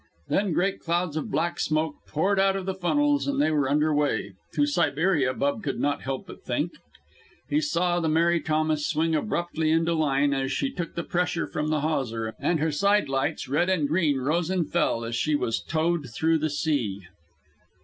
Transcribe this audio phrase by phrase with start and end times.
[0.29, 3.93] Then great clouds of black smoke poured out of the funnels, and they were under
[3.93, 6.71] way to Siberia, Bub could not help but think.
[7.47, 11.67] He saw the Mary Thomas swing abruptly into line as she took the pressure from
[11.67, 15.61] the hawser, and her side lights, red and green, rose and fell as she was
[15.61, 17.01] towed through the sea.